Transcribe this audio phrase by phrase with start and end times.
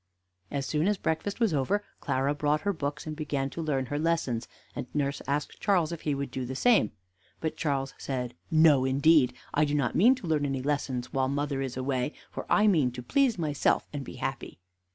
[0.49, 3.99] As soon as breakfast was over, Clara brought her books, and began to learn her
[3.99, 6.91] lessons, and nurse asked Charles if he would do the same.
[7.39, 9.35] But Charles said, "No, indeed!
[9.53, 12.89] I do not mean to learn any lessons while mother is away, for I mean
[12.93, 14.57] to please myself and be happy."